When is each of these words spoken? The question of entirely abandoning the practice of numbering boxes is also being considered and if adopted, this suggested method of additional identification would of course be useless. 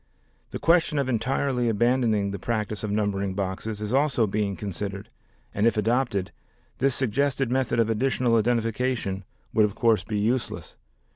The 0.49 0.57
question 0.57 0.97
of 0.97 1.07
entirely 1.07 1.69
abandoning 1.69 2.31
the 2.31 2.39
practice 2.39 2.83
of 2.83 2.89
numbering 2.89 3.35
boxes 3.35 3.81
is 3.81 3.93
also 3.93 4.25
being 4.25 4.55
considered 4.55 5.09
and 5.53 5.67
if 5.67 5.77
adopted, 5.77 6.31
this 6.79 6.95
suggested 6.95 7.51
method 7.51 7.79
of 7.79 7.87
additional 7.87 8.35
identification 8.37 9.25
would 9.53 9.63
of 9.65 9.75
course 9.75 10.03
be 10.03 10.17
useless. 10.17 10.75